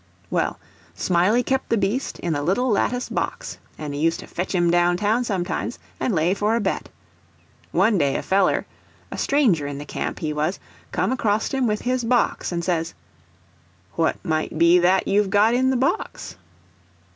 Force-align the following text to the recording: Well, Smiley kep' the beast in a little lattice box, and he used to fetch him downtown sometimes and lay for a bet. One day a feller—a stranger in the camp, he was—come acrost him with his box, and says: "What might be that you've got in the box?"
Well, 0.31 0.59
Smiley 0.95 1.43
kep' 1.43 1.69
the 1.69 1.77
beast 1.77 2.17
in 2.21 2.33
a 2.33 2.41
little 2.41 2.69
lattice 2.71 3.07
box, 3.07 3.59
and 3.77 3.93
he 3.93 3.99
used 4.01 4.19
to 4.21 4.25
fetch 4.25 4.55
him 4.55 4.71
downtown 4.71 5.23
sometimes 5.23 5.77
and 5.99 6.15
lay 6.15 6.33
for 6.33 6.55
a 6.55 6.59
bet. 6.59 6.89
One 7.71 7.99
day 7.99 8.15
a 8.15 8.23
feller—a 8.23 9.17
stranger 9.19 9.67
in 9.67 9.77
the 9.77 9.85
camp, 9.85 10.17
he 10.17 10.33
was—come 10.33 11.11
acrost 11.11 11.53
him 11.53 11.67
with 11.67 11.81
his 11.83 12.03
box, 12.03 12.51
and 12.51 12.65
says: 12.65 12.95
"What 13.93 14.17
might 14.25 14.57
be 14.57 14.79
that 14.79 15.07
you've 15.07 15.29
got 15.29 15.53
in 15.53 15.69
the 15.69 15.77
box?" 15.77 16.35